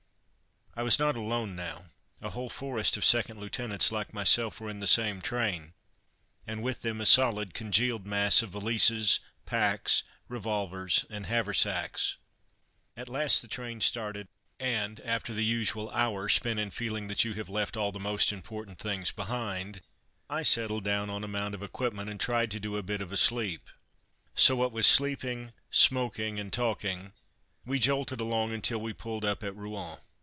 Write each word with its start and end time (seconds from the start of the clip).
I 0.73 0.83
was 0.83 0.97
not 0.97 1.17
alone 1.17 1.53
now; 1.57 1.87
a 2.21 2.29
whole 2.29 2.47
forest 2.49 2.95
of 2.95 3.03
second 3.03 3.41
lieutenants 3.41 3.91
like 3.91 4.13
myself 4.13 4.61
were 4.61 4.69
in 4.69 4.79
the 4.79 4.87
same 4.87 5.21
train, 5.21 5.73
and 6.47 6.63
with 6.63 6.81
them 6.81 7.01
a 7.01 7.05
solid, 7.05 7.53
congealed 7.53 8.07
mass 8.07 8.41
of 8.41 8.51
valises, 8.51 9.19
packs, 9.45 10.03
revolvers 10.29 11.03
and 11.09 11.25
haversacks. 11.25 12.15
At 12.95 13.09
last 13.09 13.41
the 13.41 13.49
train 13.49 13.81
started, 13.81 14.29
and 14.61 15.01
after 15.01 15.33
the 15.33 15.43
usual 15.43 15.89
hour 15.89 16.29
spent 16.29 16.57
in 16.57 16.71
feeling 16.71 17.09
that 17.09 17.25
you 17.25 17.33
have 17.33 17.49
left 17.49 17.75
all 17.75 17.91
the 17.91 17.99
most 17.99 18.31
important 18.31 18.79
things 18.79 19.11
behind, 19.11 19.81
I 20.29 20.41
settled 20.41 20.85
down 20.85 21.09
on 21.09 21.25
a 21.25 21.27
mound 21.27 21.53
of 21.53 21.61
equipment 21.61 22.09
and 22.09 22.19
tried 22.19 22.49
to 22.51 22.61
do 22.61 22.77
a 22.77 22.81
bit 22.81 23.01
of 23.01 23.11
a 23.11 23.17
sleep. 23.17 23.69
So 24.35 24.55
what 24.55 24.71
with 24.71 24.85
sleeping, 24.85 25.51
smoking 25.69 26.39
and 26.39 26.51
talking, 26.51 27.11
we 27.65 27.77
jolted 27.77 28.21
along 28.21 28.53
until 28.53 28.79
we 28.79 28.93
pulled 28.93 29.25
up 29.25 29.43
at 29.43 29.53
Rouen. 29.53 29.97